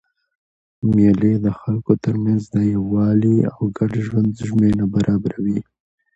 مېلې 0.93 1.33
د 1.45 1.47
خلکو 1.59 1.91
ترمنځ 2.03 2.41
د 2.55 2.57
یووالي 2.73 3.37
او 3.53 3.59
ګډ 3.77 3.91
ژوند 4.05 4.29
زمینه 4.47 4.85
برابروي. 4.95 5.59